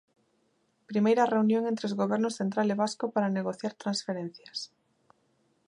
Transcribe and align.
Primeira 0.91 1.29
reunión 1.33 1.63
entre 1.65 1.87
os 1.89 1.97
gobernos 2.01 2.37
central 2.39 2.67
e 2.73 2.79
vasco 2.83 3.05
para 3.13 3.35
negociar 3.37 3.73
transferencias. 3.83 4.59